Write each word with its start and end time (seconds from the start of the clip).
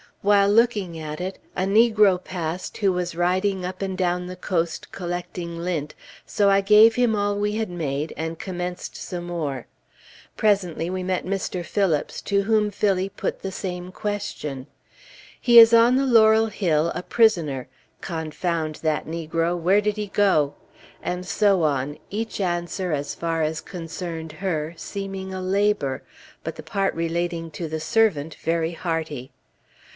While 0.23 0.49
looking 0.49 0.99
at 0.99 1.19
it, 1.21 1.37
a 1.55 1.63
negro 1.63 2.23
passed 2.23 2.77
who 2.77 2.91
was 2.93 3.15
riding 3.15 3.63
up 3.65 3.81
and 3.83 3.95
down 3.97 4.25
the 4.25 4.35
coast 4.35 4.91
collecting 4.91 5.59
lint, 5.59 5.93
so 6.25 6.49
I 6.49 6.61
gave 6.61 6.95
him 6.95 7.15
all 7.15 7.35
we 7.37 7.53
had 7.53 7.69
made, 7.69 8.13
and 8.17 8.37
commenced 8.37 8.95
some 8.95 9.25
more. 9.25 9.67
Presently, 10.37 10.89
we 10.91 11.01
met 11.01 11.25
Mr. 11.25 11.63
Phillips, 11.65 12.21
to 12.23 12.43
whom 12.43 12.71
Phillie 12.71 13.09
put 13.09 13.41
the 13.41 13.51
same 13.51 13.91
question. 13.91 14.65
"He 15.39 15.59
is 15.59 15.71
on 15.73 15.95
the 15.95 16.05
Laurel 16.05 16.47
Hill 16.47 16.91
a 16.95 17.01
prisoner 17.03 17.67
Confound 18.01 18.75
that 18.77 19.05
negro! 19.07 19.57
where 19.57 19.81
did 19.81 19.97
he 19.97 20.07
go?" 20.07 20.55
And 21.01 21.27
so 21.27 21.61
on, 21.63 21.97
each 22.11 22.39
answer 22.41 22.91
as 22.91 23.13
far 23.15 23.41
as 23.43 23.61
concerned 23.61 24.33
her, 24.33 24.73
seeming 24.77 25.33
a 25.33 25.41
labor, 25.41 26.03
but 26.43 26.55
the 26.55 26.63
part 26.63 26.93
relating 26.95 27.49
to 27.51 27.67
the 27.67 27.79
servant 27.79 28.35
very 28.35 28.71
hearty. 28.73 29.31